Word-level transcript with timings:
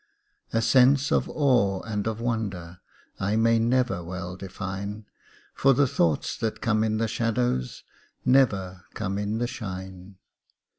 A 0.51 0.63
sense 0.63 1.11
of 1.11 1.29
awe 1.29 1.81
and 1.83 2.07
of 2.07 2.19
wonder 2.19 2.79
I 3.19 3.35
may 3.35 3.59
never 3.59 4.03
well 4.03 4.35
define, 4.35 5.05
For 5.53 5.75
the 5.75 5.85
thoughts 5.85 6.35
that 6.37 6.59
come 6.59 6.83
in 6.83 6.97
the 6.97 7.07
shadows 7.07 7.83
Never 8.25 8.85
come 8.95 9.19
in 9.19 9.37
the 9.37 9.45
shine. 9.45 10.15